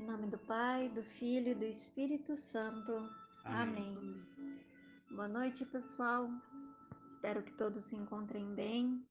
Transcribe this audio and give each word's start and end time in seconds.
Em 0.00 0.06
nome 0.06 0.28
do 0.28 0.38
Pai, 0.38 0.88
do 0.88 1.02
Filho 1.02 1.48
e 1.48 1.54
do 1.54 1.66
Espírito 1.66 2.34
Santo. 2.34 2.90
Amém. 3.44 3.94
Amém. 3.98 4.64
Boa 5.10 5.28
noite, 5.28 5.62
pessoal. 5.66 6.26
Espero 7.06 7.42
que 7.42 7.52
todos 7.52 7.84
se 7.84 7.96
encontrem 7.96 8.54
bem. 8.54 9.06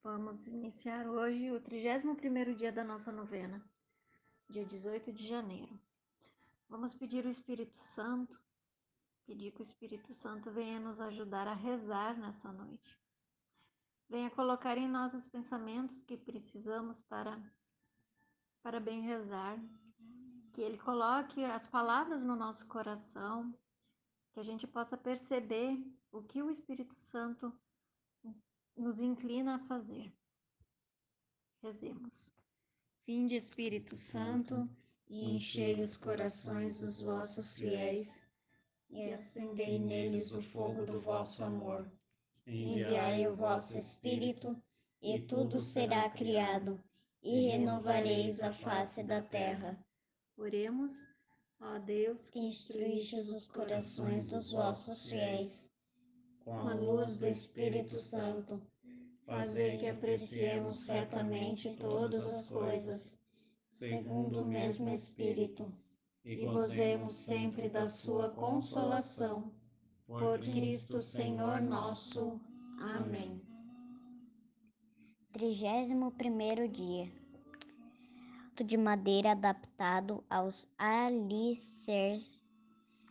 Vamos 0.00 0.46
iniciar 0.46 1.08
hoje 1.08 1.50
o 1.50 1.60
31º 1.60 2.54
dia 2.54 2.70
da 2.70 2.84
nossa 2.84 3.10
novena, 3.10 3.60
dia 4.48 4.64
18 4.64 5.12
de 5.12 5.26
janeiro. 5.26 5.76
Vamos 6.68 6.94
pedir 6.94 7.26
o 7.26 7.28
Espírito 7.28 7.76
Santo, 7.76 8.40
pedir 9.26 9.50
que 9.50 9.60
o 9.60 9.64
Espírito 9.64 10.14
Santo 10.14 10.52
venha 10.52 10.78
nos 10.78 11.00
ajudar 11.00 11.48
a 11.48 11.54
rezar 11.54 12.16
nessa 12.16 12.52
noite. 12.52 12.96
Venha 14.08 14.30
colocar 14.30 14.78
em 14.78 14.86
nós 14.86 15.14
os 15.14 15.26
pensamentos 15.26 16.00
que 16.00 16.16
precisamos 16.16 17.02
para 17.02 17.42
para 18.62 18.78
bem 18.78 19.00
rezar, 19.00 19.58
que 20.52 20.60
Ele 20.60 20.78
coloque 20.78 21.44
as 21.44 21.66
palavras 21.66 22.22
no 22.22 22.36
nosso 22.36 22.66
coração, 22.66 23.54
que 24.32 24.40
a 24.40 24.42
gente 24.42 24.66
possa 24.66 24.96
perceber 24.96 25.82
o 26.10 26.22
que 26.22 26.42
o 26.42 26.50
Espírito 26.50 26.94
Santo 26.98 27.52
nos 28.76 29.00
inclina 29.00 29.56
a 29.56 29.58
fazer. 29.58 30.12
Rezemos. 31.62 32.32
Vinde, 33.06 33.34
Espírito 33.34 33.96
Santo, 33.96 34.68
e 35.08 35.36
enchei 35.36 35.80
os 35.80 35.96
corações 35.96 36.78
dos 36.80 37.00
vossos 37.00 37.56
fiéis, 37.56 38.26
e 38.90 39.12
acendei 39.12 39.78
neles 39.78 40.34
o 40.34 40.42
fogo 40.42 40.84
do 40.84 41.00
vosso 41.00 41.42
amor. 41.44 41.90
Enviai 42.46 43.26
o 43.26 43.34
vosso 43.34 43.78
Espírito, 43.78 44.60
e 45.00 45.18
tudo 45.20 45.60
será 45.60 46.10
criado 46.10 46.82
e 47.22 47.48
renovareis 47.50 48.40
a 48.42 48.52
face 48.52 49.02
da 49.02 49.22
terra. 49.22 49.78
Oremos, 50.36 51.06
ó 51.60 51.78
Deus, 51.78 52.28
que 52.30 52.38
instruístes 52.38 53.28
os 53.30 53.48
corações 53.48 54.26
dos 54.26 54.50
vossos 54.50 55.08
fiéis, 55.08 55.70
com 56.40 56.54
a 56.54 56.74
luz 56.74 57.16
do 57.16 57.26
Espírito 57.26 57.94
Santo, 57.94 58.60
fazer 59.26 59.78
que 59.78 59.86
apreciemos 59.86 60.86
retamente 60.86 61.76
todas 61.76 62.26
as 62.26 62.48
coisas, 62.48 63.18
segundo 63.70 64.42
o 64.42 64.46
mesmo 64.46 64.88
Espírito, 64.88 65.72
e 66.24 66.46
gozemos 66.46 67.14
sempre 67.14 67.68
da 67.68 67.88
sua 67.88 68.30
consolação. 68.30 69.52
Por 70.06 70.40
Cristo 70.40 71.00
Senhor 71.00 71.60
nosso. 71.60 72.40
Amém. 72.78 73.40
31 75.32 76.68
dia. 76.70 77.21
De 78.54 78.76
madeira 78.76 79.32
adaptado 79.32 80.22
aos 80.30 80.72
alicerces, 80.78 82.40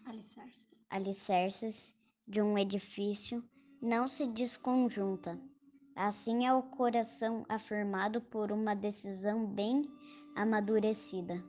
alicerces. 0.06 0.86
alicerces 0.90 1.94
de 2.28 2.42
um 2.42 2.58
edifício 2.58 3.44
não 3.82 4.08
se 4.08 4.28
desconjunta. 4.28 5.40
Assim 5.96 6.46
é 6.46 6.54
o 6.54 6.64
coração 6.64 7.46
afirmado 7.50 8.22
por 8.22 8.52
uma 8.52 8.74
decisão 8.74 9.46
bem 9.46 9.90
amadurecida. 10.36 11.44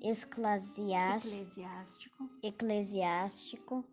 Eclesiástico. 0.00 2.30
Eclesiástico 2.42 3.84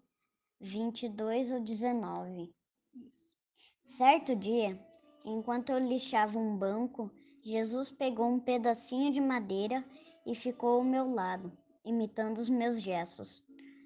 22 0.61 1.51
ou 1.51 1.59
19. 1.59 2.53
Isso. 2.93 3.35
Certo 3.83 4.35
dia, 4.35 4.79
enquanto 5.25 5.71
eu 5.71 5.79
lixava 5.79 6.37
um 6.37 6.55
banco, 6.55 7.11
Jesus 7.43 7.91
pegou 7.91 8.27
um 8.27 8.39
pedacinho 8.39 9.11
de 9.11 9.19
madeira 9.19 9.83
e 10.25 10.35
ficou 10.35 10.77
ao 10.77 10.83
meu 10.83 11.09
lado, 11.09 11.51
imitando 11.83 12.37
os 12.37 12.49
meus 12.49 12.79
gestos. 12.79 13.43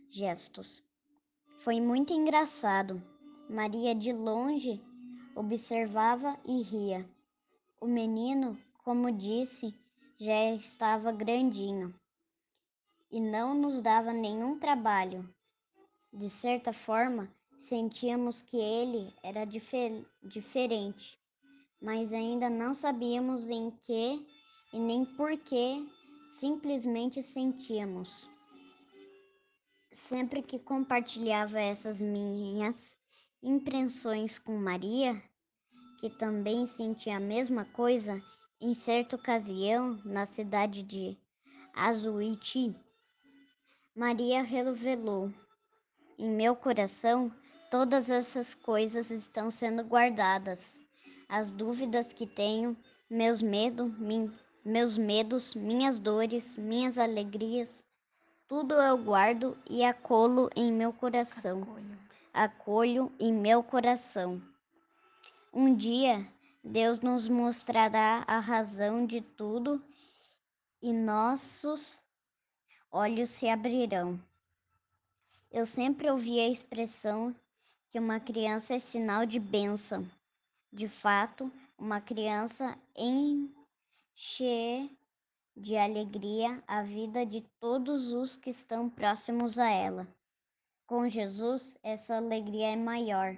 gestos. 0.10 0.84
Foi 1.60 1.80
muito 1.80 2.12
engraçado. 2.12 3.02
Maria 3.50 3.96
de 3.96 4.12
longe 4.12 4.84
observava 5.36 6.38
e 6.46 6.62
ria. 6.62 7.10
O 7.80 7.88
menino, 7.88 8.58
como 8.84 9.10
disse, 9.10 9.74
já 10.20 10.52
estava 10.52 11.12
grandinho 11.14 11.94
e 13.10 13.22
não 13.22 13.54
nos 13.54 13.82
dava 13.82 14.12
nenhum 14.12 14.60
trabalho. 14.60 15.34
De 16.12 16.30
certa 16.30 16.74
forma, 16.74 17.34
sentíamos 17.62 18.42
que 18.42 18.58
ele 18.58 19.14
era 19.24 19.46
difer 19.46 20.06
diferente, 20.22 21.18
mas 21.86 22.12
ainda 22.12 22.50
não 22.50 22.74
sabíamos 22.74 23.48
em 23.48 23.70
que 23.84 24.26
e 24.74 24.80
nem 24.80 25.06
por 25.06 25.38
que, 25.38 25.88
simplesmente 26.40 27.22
sentíamos. 27.22 28.28
Sempre 29.94 30.42
que 30.42 30.58
compartilhava 30.58 31.60
essas 31.60 32.02
minhas 32.02 32.98
impressões 33.42 34.40
com 34.40 34.58
Maria, 34.58 35.22
que 36.00 36.10
também 36.10 36.66
sentia 36.66 37.18
a 37.18 37.20
mesma 37.20 37.66
coisa, 37.66 38.20
em 38.60 38.74
certa 38.74 39.16
ocasião, 39.16 40.02
na 40.04 40.26
cidade 40.26 40.82
de 40.82 41.16
Azuiti, 41.76 42.76
Maria 43.96 44.42
revelou 44.42 45.32
em 46.18 46.30
meu 46.32 46.56
coração, 46.56 47.32
todas 47.70 48.10
essas 48.10 48.56
coisas 48.56 49.12
estão 49.12 49.52
sendo 49.52 49.84
guardadas. 49.84 50.84
As 51.28 51.52
dúvidas 51.52 52.08
que 52.08 52.28
tenho, 52.28 52.78
meus 53.10 53.42
medos, 53.42 53.92
min, 53.98 54.32
meus 54.64 54.98
medos, 54.98 55.56
minhas 55.56 56.00
dores, 56.00 56.58
minhas 56.58 56.98
alegrias, 56.98 57.84
tudo 58.48 58.76
eu 58.76 58.98
guardo 58.98 59.58
e 59.70 59.84
acolho 59.84 60.50
em 60.56 60.72
meu 60.72 60.94
coração. 60.94 61.64
Acolho, 61.64 62.00
acolho 62.34 63.12
em 63.20 63.34
meu 63.34 63.64
coração. 63.64 64.42
Um 65.52 65.76
dia, 65.76 66.28
Deus 66.64 67.00
nos 67.00 67.28
mostrará 67.28 68.24
a 68.28 68.40
razão 68.40 69.06
de 69.06 69.22
tudo 69.22 69.84
e 70.82 70.94
nossos 70.94 72.04
olhos 72.92 73.30
se 73.30 73.48
abrirão. 73.48 74.20
Eu 75.52 75.66
sempre 75.66 76.10
ouvi 76.10 76.40
a 76.40 76.48
expressão 76.50 77.36
que 77.90 77.98
uma 77.98 78.20
criança 78.20 78.76
é 78.76 78.80
sinal 78.80 79.26
de 79.26 79.40
bênção. 79.40 80.06
De 80.76 80.90
fato, 80.90 81.50
uma 81.78 82.02
criança 82.02 82.78
enche 82.98 83.40
de 85.56 85.78
alegria 85.78 86.62
a 86.68 86.84
vida 86.84 87.26
de 87.26 87.46
todos 87.62 88.12
os 88.12 88.36
que 88.36 88.50
estão 88.50 88.90
próximos 88.90 89.58
a 89.58 89.70
ela. 89.70 90.06
Com 90.86 91.08
Jesus, 91.08 91.78
essa 91.82 92.18
alegria 92.18 92.74
é 92.74 92.76
maior, 92.76 93.38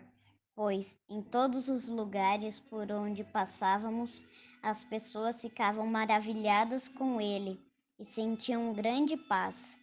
pois 0.56 0.98
em 1.08 1.22
todos 1.22 1.70
os 1.70 1.88
lugares 1.88 2.60
por 2.60 2.92
onde 2.92 3.24
passávamos, 3.24 4.26
as 4.64 4.84
pessoas 4.84 5.40
ficavam 5.40 5.86
maravilhadas 5.86 6.88
com 6.88 7.22
ele 7.22 7.64
e 8.00 8.04
sentiam 8.04 8.74
grande 8.74 9.16
paz. 9.16 9.78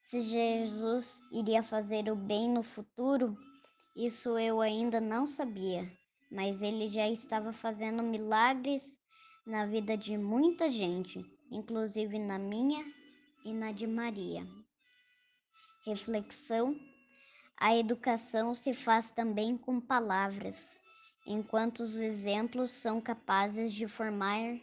Se 0.00 0.20
Jesus 0.20 1.20
iria 1.32 1.64
fazer 1.64 2.08
o 2.08 2.14
bem 2.14 2.48
no 2.48 2.62
futuro, 2.62 3.36
isso 3.96 4.38
eu 4.38 4.60
ainda 4.60 5.00
não 5.00 5.26
sabia, 5.26 5.90
mas 6.30 6.62
ele 6.62 6.88
já 6.88 7.08
estava 7.08 7.52
fazendo 7.52 8.02
milagres 8.02 8.98
na 9.46 9.66
vida 9.66 9.96
de 9.96 10.16
muita 10.16 10.68
gente, 10.68 11.24
inclusive 11.50 12.18
na 12.18 12.38
minha 12.38 12.84
e 13.44 13.52
na 13.52 13.72
de 13.72 13.86
Maria. 13.86 14.46
Reflexão: 15.84 16.74
a 17.56 17.76
educação 17.76 18.54
se 18.54 18.72
faz 18.72 19.10
também 19.10 19.56
com 19.56 19.80
palavras, 19.80 20.78
enquanto 21.26 21.80
os 21.80 21.96
exemplos 21.96 22.70
são 22.70 23.00
capazes 23.00 23.72
de 23.72 23.86
formar 23.86 24.58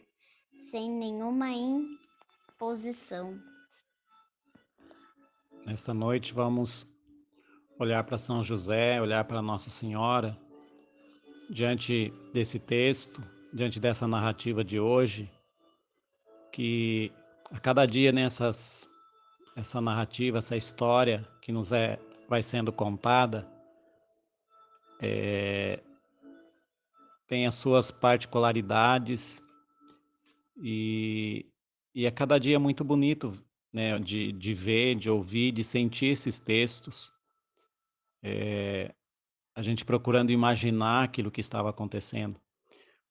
sem 0.70 0.90
nenhuma 0.90 1.48
imposição. 1.50 3.40
Nesta 5.64 5.94
noite 5.94 6.34
vamos 6.34 6.88
olhar 7.78 8.02
para 8.04 8.18
São 8.18 8.42
José, 8.42 9.00
olhar 9.00 9.24
para 9.24 9.40
Nossa 9.40 9.70
Senhora, 9.70 10.36
diante 11.52 12.10
desse 12.32 12.58
texto, 12.58 13.22
diante 13.52 13.78
dessa 13.78 14.08
narrativa 14.08 14.64
de 14.64 14.80
hoje, 14.80 15.30
que 16.50 17.12
a 17.50 17.60
cada 17.60 17.84
dia 17.84 18.10
nessas 18.10 18.90
essa 19.54 19.78
narrativa, 19.78 20.38
essa 20.38 20.56
história 20.56 21.28
que 21.42 21.52
nos 21.52 21.70
é 21.70 21.98
vai 22.26 22.42
sendo 22.42 22.72
contada, 22.72 23.46
é, 24.98 25.82
tem 27.26 27.46
as 27.46 27.54
suas 27.54 27.90
particularidades 27.90 29.44
e, 30.56 31.44
e 31.94 32.06
a 32.06 32.10
cada 32.10 32.38
dia 32.38 32.56
é 32.56 32.58
muito 32.58 32.82
bonito 32.82 33.38
né, 33.70 33.98
de, 33.98 34.32
de 34.32 34.54
ver, 34.54 34.94
de 34.94 35.10
ouvir, 35.10 35.52
de 35.52 35.62
sentir 35.62 36.06
esses 36.06 36.38
textos, 36.38 37.12
é, 38.22 38.94
a 39.54 39.62
gente 39.62 39.84
procurando 39.84 40.30
imaginar 40.30 41.04
aquilo 41.04 41.30
que 41.30 41.40
estava 41.40 41.70
acontecendo. 41.70 42.40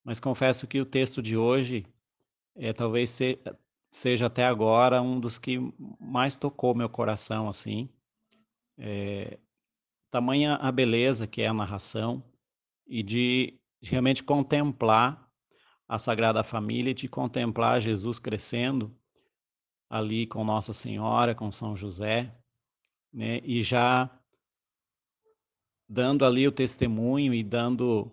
Mas 0.04 0.20
confesso 0.20 0.68
que 0.68 0.82
o 0.82 0.86
texto 0.86 1.22
de 1.22 1.38
hoje 1.38 1.86
é 2.56 2.74
talvez 2.74 3.12
ser, 3.12 3.40
seja 3.90 4.26
até 4.26 4.46
agora 4.46 5.02
um 5.02 5.20
dos 5.20 5.38
que 5.38 5.60
mais 6.00 6.36
tocou 6.36 6.74
meu 6.74 6.90
coração, 6.90 7.48
assim. 7.48 7.90
É, 8.78 9.38
tamanha 10.10 10.56
a 10.56 10.72
beleza 10.72 11.28
que 11.28 11.42
é 11.42 11.48
a 11.48 11.54
narração 11.54 12.24
e 12.88 13.04
de 13.04 13.60
realmente 13.82 14.24
contemplar 14.24 15.30
a 15.88 15.98
Sagrada 15.98 16.44
Família 16.44 16.92
e 16.92 16.96
de 16.96 17.08
contemplar 17.08 17.82
Jesus 17.82 18.18
crescendo 18.18 18.96
ali 19.90 20.26
com 20.26 20.44
Nossa 20.44 20.74
Senhora, 20.74 21.36
com 21.36 21.52
São 21.52 21.76
José, 21.76 22.34
né? 23.14 23.40
E 23.44 23.62
já 23.62 24.10
dando 25.92 26.24
ali 26.24 26.48
o 26.48 26.54
testemunho 26.54 27.34
e 27.34 27.44
dando 27.44 28.10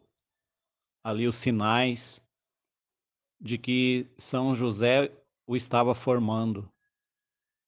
ali 1.01 1.29
os 1.29 1.37
sinais 1.37 2.21
de 3.41 3.57
que 3.57 4.05
São 4.19 4.53
José 4.53 5.13
o 5.47 5.55
estava 5.55 5.95
formando, 5.95 6.69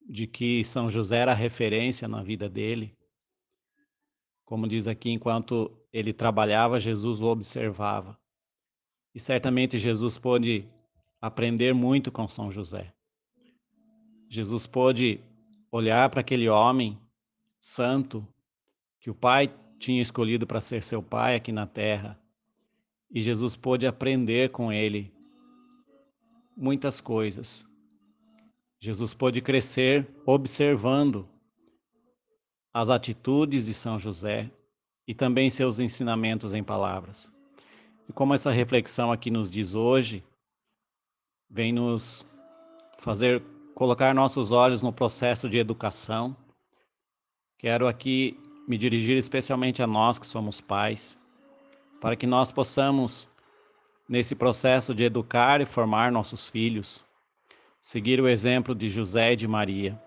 de 0.05 0.27
que 0.27 0.65
São 0.65 0.91
José 0.91 1.19
era 1.19 1.33
referência 1.33 2.09
na 2.09 2.25
vida 2.25 2.49
dele. 2.49 2.99
Como 4.45 4.67
diz 4.67 4.89
aqui, 4.89 5.11
enquanto 5.11 5.71
ele 5.93 6.13
trabalhava, 6.13 6.81
Jesus 6.81 7.21
o 7.21 7.27
observava. 7.27 8.19
E 9.15 9.21
certamente 9.21 9.79
Jesus 9.79 10.19
pôde 10.19 10.69
aprender 11.21 11.73
muito 11.73 12.11
com 12.11 12.29
São 12.29 12.51
José. 12.51 12.93
Jesus 14.29 14.67
pôde 14.67 15.21
olhar 15.71 16.11
para 16.11 16.21
aquele 16.21 16.49
homem 16.49 17.01
santo 17.61 18.27
que 18.99 19.09
o 19.09 19.15
Pai 19.15 19.49
tinha 19.81 20.03
escolhido 20.03 20.47
para 20.47 20.61
ser 20.61 20.85
seu 20.85 21.03
pai 21.03 21.35
aqui 21.35 21.51
na 21.51 21.67
terra. 21.67 22.21
E 23.11 23.21
Jesus 23.23 23.57
pôde 23.57 23.87
aprender 23.87 24.51
com 24.51 24.71
ele 24.71 25.13
muitas 26.55 27.01
coisas. 27.01 27.67
Jesus 28.79 29.15
pôde 29.15 29.41
crescer 29.41 30.07
observando 30.27 31.27
as 32.73 32.91
atitudes 32.91 33.67
de 33.67 33.75
São 33.75 33.99
José 33.99 34.51
e 35.09 35.15
também 35.15 35.51
seus 35.51 35.81
ensinamentos 35.81 36.53
em 36.53 36.63
palavras. 36.63 37.33
E 38.09 38.13
como 38.13 38.35
essa 38.35 38.51
reflexão 38.51 39.11
aqui 39.11 39.31
nos 39.31 39.51
diz 39.51 39.75
hoje, 39.75 40.23
vem 41.49 41.73
nos 41.73 42.29
fazer 42.99 43.43
colocar 43.75 44.15
nossos 44.15 44.53
olhos 44.53 44.83
no 44.83 44.93
processo 44.93 45.49
de 45.49 45.59
educação. 45.59 46.37
Quero 47.59 47.89
aqui 47.89 48.39
me 48.71 48.79
dirigir 48.79 49.17
especialmente 49.17 49.83
a 49.83 49.87
nós 49.87 50.17
que 50.17 50.25
somos 50.25 50.61
pais, 50.61 51.19
para 52.01 52.15
que 52.15 52.25
nós 52.25 52.53
possamos, 52.53 53.29
nesse 54.09 54.37
processo 54.37 54.95
de 54.95 55.03
educar 55.03 55.61
e 55.61 55.67
formar 55.67 56.13
nossos 56.13 56.49
filhos, 56.49 57.05
seguir 57.83 58.21
o 58.21 58.29
exemplo 58.29 58.73
de 58.73 58.89
José 58.89 59.33
e 59.33 59.37
de 59.37 59.49
Maria, 59.49 60.01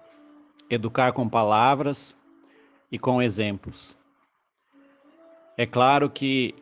educar 0.70 1.12
com 1.12 1.28
palavras 1.28 2.18
e 2.90 2.98
com 2.98 3.22
exemplos. 3.22 3.98
É 5.58 5.66
claro 5.66 6.10
que 6.10 6.56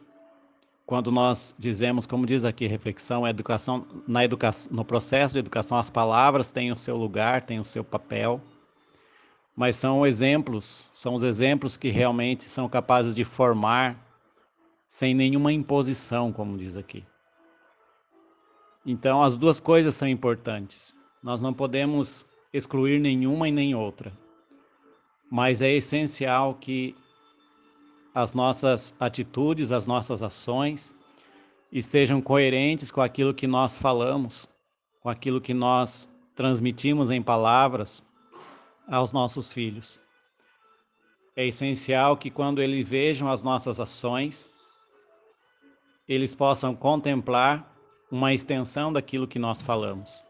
quando 0.87 1.11
nós 1.11 1.55
dizemos, 1.59 2.07
como 2.07 2.25
diz 2.25 2.43
aqui 2.43 2.65
reflexão, 2.65 3.27
educação, 3.27 3.85
na 4.07 4.25
educação, 4.25 4.75
no 4.75 4.83
processo 4.83 5.35
de 5.35 5.39
educação, 5.39 5.77
as 5.77 5.91
palavras 5.91 6.49
têm 6.49 6.71
o 6.71 6.77
seu 6.77 6.97
lugar, 6.97 7.43
têm 7.43 7.59
o 7.59 7.65
seu 7.65 7.83
papel, 7.83 8.41
mas 9.61 9.75
são 9.75 10.07
exemplos, 10.07 10.89
são 10.91 11.13
os 11.13 11.21
exemplos 11.21 11.77
que 11.77 11.89
realmente 11.89 12.45
são 12.45 12.67
capazes 12.67 13.13
de 13.13 13.23
formar 13.23 13.95
sem 14.87 15.13
nenhuma 15.13 15.53
imposição, 15.53 16.33
como 16.33 16.57
diz 16.57 16.75
aqui. 16.75 17.05
Então, 18.83 19.21
as 19.21 19.37
duas 19.37 19.59
coisas 19.59 19.93
são 19.93 20.07
importantes. 20.07 20.95
Nós 21.21 21.43
não 21.43 21.53
podemos 21.53 22.25
excluir 22.51 22.99
nenhuma 22.99 23.47
e 23.47 23.51
nem 23.51 23.75
outra. 23.75 24.11
Mas 25.29 25.61
é 25.61 25.71
essencial 25.71 26.55
que 26.55 26.95
as 28.15 28.33
nossas 28.33 28.95
atitudes, 28.99 29.71
as 29.71 29.85
nossas 29.85 30.23
ações 30.23 30.95
estejam 31.71 32.19
coerentes 32.19 32.89
com 32.89 32.99
aquilo 32.99 33.31
que 33.31 33.45
nós 33.45 33.77
falamos, 33.77 34.49
com 35.01 35.09
aquilo 35.09 35.39
que 35.39 35.53
nós 35.53 36.11
transmitimos 36.33 37.11
em 37.11 37.21
palavras 37.21 38.03
aos 38.91 39.13
nossos 39.13 39.53
filhos. 39.53 40.01
É 41.33 41.47
essencial 41.47 42.17
que 42.17 42.29
quando 42.29 42.61
eles 42.61 42.85
vejam 42.87 43.31
as 43.31 43.41
nossas 43.41 43.79
ações, 43.79 44.51
eles 46.05 46.35
possam 46.35 46.75
contemplar 46.75 47.73
uma 48.11 48.33
extensão 48.33 48.91
daquilo 48.91 49.25
que 49.25 49.39
nós 49.39 49.61
falamos. 49.61 50.25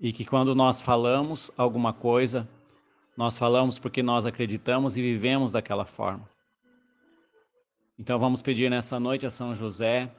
E 0.00 0.14
que 0.14 0.24
quando 0.24 0.54
nós 0.54 0.80
falamos 0.80 1.50
alguma 1.58 1.92
coisa, 1.92 2.48
nós 3.18 3.36
falamos 3.36 3.78
porque 3.78 4.02
nós 4.02 4.24
acreditamos 4.24 4.96
e 4.96 5.02
vivemos 5.02 5.52
daquela 5.52 5.84
forma. 5.84 6.26
Então 7.98 8.18
vamos 8.18 8.40
pedir 8.40 8.70
nessa 8.70 8.98
noite 8.98 9.26
a 9.26 9.30
São 9.30 9.54
José, 9.54 10.10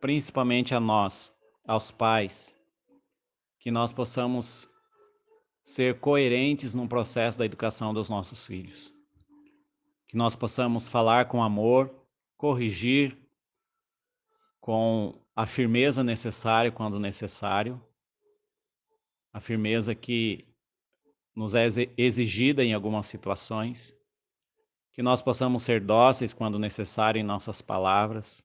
principalmente 0.00 0.74
a 0.74 0.80
nós, 0.80 1.32
aos 1.66 1.92
pais, 1.92 2.58
que 3.60 3.70
nós 3.70 3.92
possamos 3.92 4.69
ser 5.62 6.00
coerentes 6.00 6.74
no 6.74 6.88
processo 6.88 7.38
da 7.38 7.44
educação 7.44 7.92
dos 7.92 8.08
nossos 8.08 8.46
filhos. 8.46 8.94
Que 10.08 10.16
nós 10.16 10.34
possamos 10.34 10.88
falar 10.88 11.26
com 11.26 11.42
amor, 11.42 11.94
corrigir 12.36 13.16
com 14.60 15.14
a 15.34 15.46
firmeza 15.46 16.02
necessária 16.02 16.70
quando 16.70 16.98
necessário, 16.98 17.80
a 19.32 19.40
firmeza 19.40 19.94
que 19.94 20.44
nos 21.34 21.54
é 21.54 21.66
exigida 21.96 22.64
em 22.64 22.74
algumas 22.74 23.06
situações, 23.06 23.96
que 24.92 25.02
nós 25.02 25.22
possamos 25.22 25.62
ser 25.62 25.80
dóceis 25.80 26.34
quando 26.34 26.58
necessário 26.58 27.20
em 27.20 27.24
nossas 27.24 27.62
palavras 27.62 28.44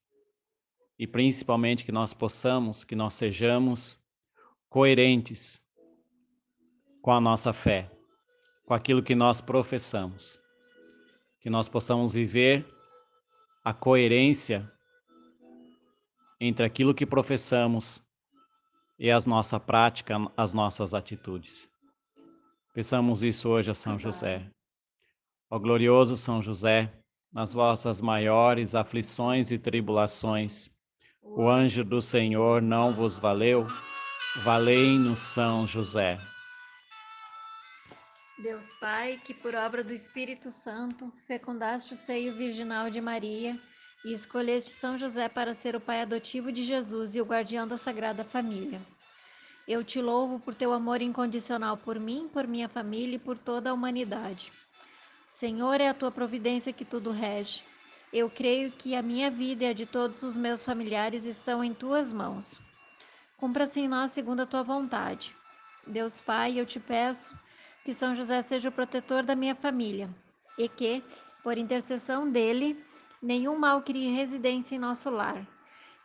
e 0.97 1.07
principalmente 1.07 1.83
que 1.83 1.91
nós 1.91 2.13
possamos, 2.13 2.83
que 2.83 2.95
nós 2.95 3.15
sejamos 3.15 4.00
coerentes 4.69 5.64
com 7.06 7.12
a 7.12 7.22
nossa 7.22 7.54
fé, 7.54 7.88
com 8.66 8.74
aquilo 8.74 9.04
que 9.04 9.13
nós 9.13 9.40
professamos. 9.40 10.40
Que 11.40 11.52
nós 11.52 11.69
possamos 11.69 12.13
viver 12.13 12.66
a 13.63 13.72
coerência 13.75 14.68
entre 16.42 16.66
aquilo 16.66 16.96
que 16.96 17.06
professamos 17.06 18.04
e 18.98 19.12
a 19.12 19.19
nossa 19.28 19.60
prática, 19.60 20.16
as 20.36 20.52
nossas 20.52 20.96
atitudes. 20.96 21.69
Peçamos 22.74 23.21
isso 23.21 23.50
hoje 23.50 23.69
a 23.69 23.76
São 23.76 24.00
José. 24.00 24.50
Ó 25.52 25.59
glorioso 25.59 26.18
São 26.18 26.42
José, 26.42 26.92
nas 27.31 27.54
vossas 27.54 28.02
maiores 28.02 28.74
aflições 28.74 29.52
e 29.52 29.59
tribulações, 29.59 30.71
o 31.21 31.47
anjo 31.47 31.83
do 31.83 32.02
Senhor 32.02 32.64
não 32.64 32.95
vos 32.95 33.19
valeu? 33.19 33.68
Valei-nos, 34.44 35.19
São 35.19 35.68
José. 35.68 36.18
Deus 38.37 38.73
Pai, 38.81 39.21
que 39.23 39.33
por 39.33 39.56
obra 39.56 39.81
do 39.81 39.94
Espírito 39.94 40.51
Santo 40.51 41.11
fecundaste 41.25 41.94
o 41.94 41.95
seio 41.95 42.35
virginal 42.35 42.89
de 42.89 42.99
Maria 42.99 43.57
e 44.04 44.11
escolheste 44.11 44.71
São 44.71 44.97
José 44.97 45.30
para 45.30 45.54
ser 45.54 45.73
o 45.73 45.80
pai 45.80 46.01
adotivo 46.01 46.51
de 46.51 46.61
Jesus 46.61 47.15
e 47.15 47.21
o 47.21 47.25
guardião 47.25 47.65
da 47.65 47.77
Sagrada 47.77 48.25
Família. 48.25 48.81
Eu 49.65 49.85
te 49.85 50.01
louvo 50.01 50.37
por 50.37 50.54
teu 50.54 50.73
amor 50.73 51.01
incondicional 51.01 51.77
por 51.77 51.97
mim, 51.97 52.30
por 52.31 52.45
minha 52.45 52.68
família 52.68 53.15
e 53.15 53.19
por 53.19 53.37
toda 53.37 53.69
a 53.69 53.73
humanidade. 53.73 54.51
Senhor, 55.27 55.80
é 55.80 55.87
a 55.87 55.94
tua 55.94 56.11
providência 56.11 56.73
que 56.73 56.83
tudo 56.83 57.11
rege. 57.11 57.63
Eu 58.11 58.30
creio 58.30 58.69
que 58.69 58.97
a 58.97 59.01
minha 59.01 59.31
vida 59.31 59.63
e 59.63 59.68
a 59.68 59.73
de 59.73 59.85
todos 59.85 60.23
os 60.23 60.35
meus 60.35 60.63
familiares 60.63 61.23
estão 61.23 61.63
em 61.63 61.73
tuas 61.73 62.11
mãos. 62.11 62.59
Cumpra-se 63.37 63.80
em 63.80 63.87
nós 63.87 64.11
segundo 64.11 64.42
a 64.42 64.45
tua 64.45 64.61
vontade. 64.61 65.33
Deus 65.87 66.19
Pai, 66.19 66.59
eu 66.59 66.65
te 66.65 66.81
peço 66.81 67.33
que 67.85 67.94
São 67.94 68.15
José 68.15 68.42
seja 68.42 68.69
o 68.69 68.71
protetor 68.71 69.21
da 69.21 69.35
minha 69.35 69.54
família 69.54 70.09
e 70.57 70.68
que, 70.68 71.04
por 71.44 71.56
intercessão 71.56 72.27
dele, 72.27 72.83
nenhum 73.21 73.59
mal 73.59 73.83
crie 73.83 74.11
residência 74.11 74.75
em 74.75 74.80
nosso 74.80 75.11
lar. 75.11 75.45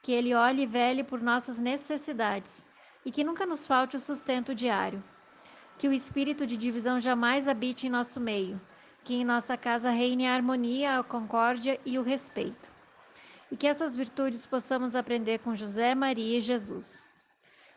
Que 0.02 0.12
ele 0.12 0.34
olhe 0.34 0.64
e 0.64 0.66
vele 0.66 1.02
por 1.02 1.22
nossas 1.22 1.58
necessidades 1.58 2.66
e 3.02 3.10
que 3.10 3.25
nunca 3.25 3.46
nos 3.46 3.66
falte 3.66 3.96
o 3.96 4.00
sustento 4.00 4.54
diário. 4.54 5.02
Que 5.78 5.88
o 5.88 5.92
espírito 5.92 6.46
de 6.46 6.58
divisão 6.58 7.00
jamais 7.00 7.49
habite 7.49 7.87
em 7.87 7.90
nosso 7.90 8.20
meio. 8.20 8.60
Que 9.02 9.14
em 9.14 9.25
nossa 9.25 9.56
casa 9.56 9.88
reine 9.88 10.26
a 10.26 10.34
harmonia, 10.34 10.99
a 10.99 11.02
concórdia 11.02 11.80
e 11.87 11.99
o 11.99 12.02
respeito. 12.02 12.70
E 13.50 13.56
que 13.56 13.66
essas 13.66 13.96
virtudes 13.96 14.44
possamos 14.44 14.94
aprender 14.94 15.38
com 15.38 15.56
José, 15.56 15.94
Maria 15.94 16.38
e 16.38 16.42
Jesus. 16.42 17.02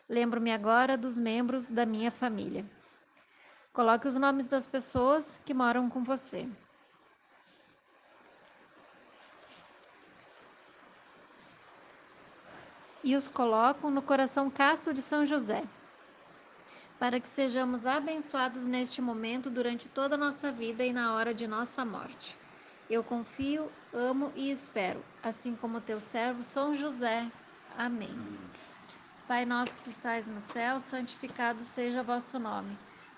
Lembro-me 0.09 0.51
agora 0.51 0.97
dos 0.97 1.17
membros 1.17 1.69
da 1.69 1.85
minha 1.85 2.11
família. 2.11 2.65
Coloque 3.73 4.07
os 4.07 4.15
nomes 4.15 4.47
das 4.47 4.67
pessoas 4.67 5.41
que 5.43 5.53
moram 5.53 5.89
com 5.89 6.03
você. 6.03 6.47
E 13.03 13.15
os 13.15 13.27
colocam 13.27 13.89
no 13.89 14.01
coração 14.01 14.49
casto 14.49 14.93
de 14.93 15.01
São 15.01 15.25
José. 15.25 15.63
para 17.03 17.19
que 17.19 17.27
sejamos 17.27 17.85
abençoados 17.85 18.65
neste 18.65 19.01
momento, 19.01 19.49
durante 19.49 19.89
toda 19.89 20.15
a 20.15 20.17
nossa 20.17 20.53
vida 20.53 20.85
e 20.85 20.93
na 20.93 21.13
hora 21.13 21.33
de 21.33 21.45
nossa 21.45 21.83
morte. 21.83 22.37
Eu 22.89 23.03
confio, 23.03 23.69
amo 23.93 24.31
e 24.35 24.49
espero, 24.49 25.03
assim 25.21 25.53
como 25.53 25.81
teu 25.81 25.99
servo 25.99 26.41
São 26.43 26.73
José. 26.73 27.29
Amém. 27.77 28.15
Pai 29.27 29.45
nosso 29.45 29.81
que 29.81 29.89
estais 29.89 30.29
no 30.29 30.39
céu, 30.39 30.79
santificado 30.79 31.61
seja 31.63 31.99
o 32.01 32.05
vosso 32.05 32.39
nome. 32.39 32.77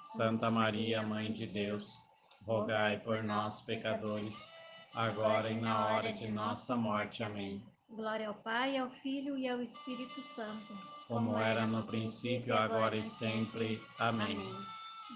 Santa 0.00 0.50
Maria, 0.50 1.02
Mãe 1.02 1.32
de 1.32 1.46
Deus, 1.46 1.98
rogai 2.44 2.98
por 2.98 3.22
nós, 3.22 3.60
pecadores, 3.60 4.50
agora 4.94 5.50
e 5.50 5.60
na 5.60 5.86
hora 5.86 6.12
de 6.12 6.30
nossa 6.30 6.76
morte. 6.76 7.22
Amém. 7.22 7.62
Glória 7.90 8.28
ao 8.28 8.34
Pai, 8.34 8.76
ao 8.76 8.90
Filho 8.90 9.36
e 9.36 9.48
ao 9.48 9.60
Espírito 9.60 10.20
Santo. 10.20 10.72
Como 11.08 11.36
era 11.38 11.66
no 11.66 11.84
princípio, 11.84 12.56
agora 12.56 12.96
e 12.96 13.04
sempre. 13.04 13.80
Amém. 13.98 14.38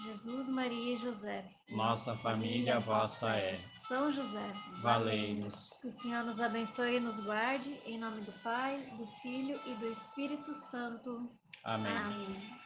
Jesus, 0.04 0.48
Maria 0.48 0.94
e 0.94 0.98
José. 0.98 1.44
Nossa 1.68 2.16
família 2.16 2.78
vossa 2.78 3.30
é. 3.36 3.60
São 3.88 4.12
José. 4.12 4.52
Valei-nos. 4.82 5.76
Que 5.80 5.88
o 5.88 5.90
Senhor 5.90 6.22
nos 6.22 6.38
abençoe 6.38 6.96
e 6.96 7.00
nos 7.00 7.18
guarde, 7.18 7.76
em 7.84 7.98
nome 7.98 8.20
do 8.22 8.32
Pai, 8.42 8.78
do 8.96 9.06
Filho 9.20 9.60
e 9.66 9.74
do 9.74 9.86
Espírito 9.88 10.54
Santo. 10.54 11.28
Amém. 11.64 11.96
Amém. 11.96 12.59